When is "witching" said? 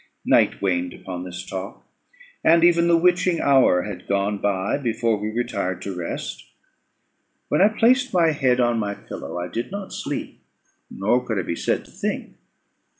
2.97-3.39